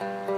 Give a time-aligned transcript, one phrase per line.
[0.00, 0.37] Na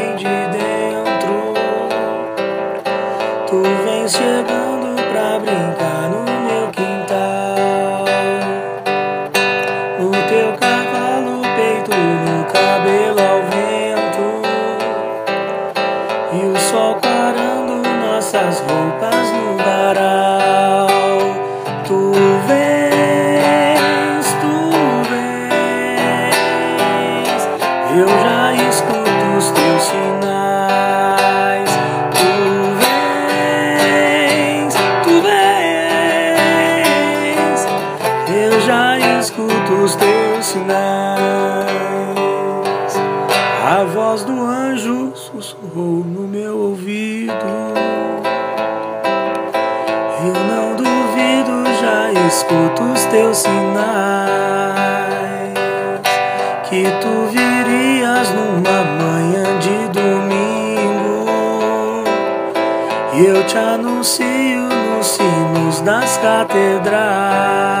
[3.51, 6.60] tu vens chegando pra brincar no meu
[39.31, 41.17] escuto os teus sinais.
[43.65, 47.31] A voz do anjo sussurrou no meu ouvido.
[50.19, 53.63] Eu não duvido, já escuto os teus sinais.
[56.69, 61.25] Que tu virias numa manhã de domingo.
[63.13, 67.80] E eu te anuncio nos sinos das catedrais.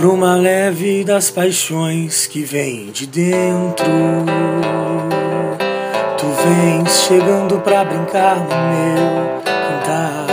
[0.00, 3.84] Bruma leve das paixões que vem de dentro.
[6.16, 10.26] Tu vens chegando pra brincar no meu quintal.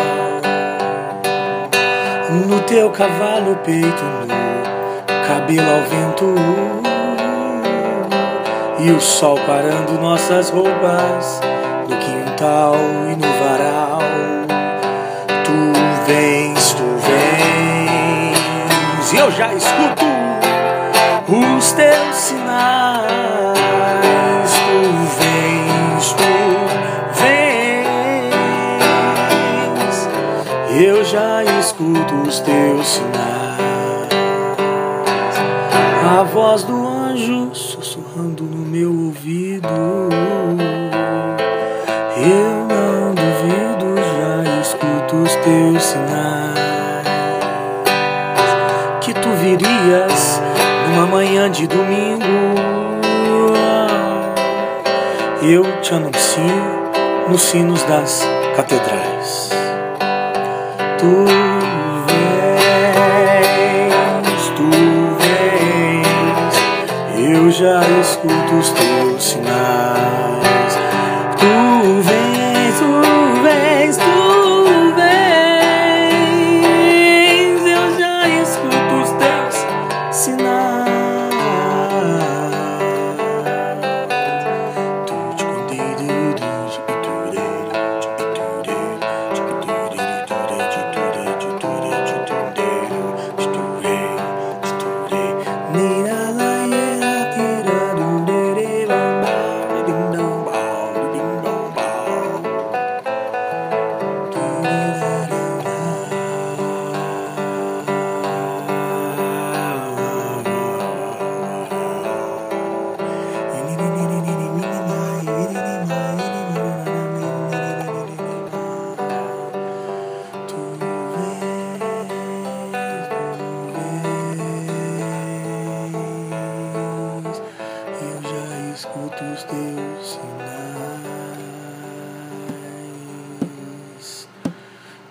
[2.47, 6.86] No teu cavalo, peito nu, cabelo ao vento.
[8.79, 11.41] E o sol parando nossas roupas
[11.89, 12.75] no quintal
[13.11, 13.99] e no varal.
[15.43, 15.73] Tu
[16.05, 18.37] vens, tu vens,
[19.13, 20.05] e eu já escuto
[21.27, 23.57] os teus sinais.
[24.67, 24.79] Tu
[25.19, 26.23] vens, tu
[27.19, 28.29] vens,
[30.79, 33.27] eu já escuto os teus sinais.
[36.19, 39.67] A voz do anjo sussurrando no meu ouvido.
[42.15, 46.57] Eu não duvido, já escuto os teus sinais.
[49.01, 50.41] Que tu virias
[50.89, 52.23] numa manhã de domingo.
[55.41, 56.43] Eu te anuncio
[57.29, 58.23] nos sinos das
[58.55, 59.49] catedrais.
[60.99, 61.56] Tu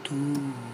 [0.06, 0.65] two.